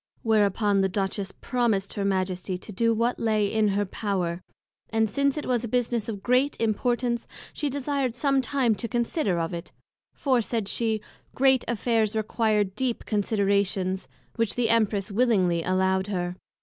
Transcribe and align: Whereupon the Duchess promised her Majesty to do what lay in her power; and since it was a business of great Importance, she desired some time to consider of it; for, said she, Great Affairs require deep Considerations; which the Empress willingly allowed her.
Whereupon 0.23 0.81
the 0.81 0.89
Duchess 0.89 1.31
promised 1.41 1.93
her 1.93 2.03
Majesty 2.03 2.57
to 2.57 2.71
do 2.71 2.91
what 2.91 3.19
lay 3.19 3.45
in 3.45 3.67
her 3.67 3.85
power; 3.85 4.41
and 4.89 5.07
since 5.07 5.37
it 5.37 5.45
was 5.45 5.63
a 5.63 5.67
business 5.67 6.09
of 6.09 6.23
great 6.23 6.59
Importance, 6.59 7.27
she 7.53 7.69
desired 7.69 8.15
some 8.15 8.41
time 8.41 8.73
to 8.73 8.87
consider 8.87 9.37
of 9.37 9.53
it; 9.53 9.71
for, 10.15 10.41
said 10.41 10.67
she, 10.67 11.01
Great 11.35 11.63
Affairs 11.67 12.15
require 12.15 12.63
deep 12.63 13.05
Considerations; 13.05 14.07
which 14.37 14.55
the 14.55 14.71
Empress 14.71 15.11
willingly 15.11 15.61
allowed 15.61 16.07
her. 16.07 16.35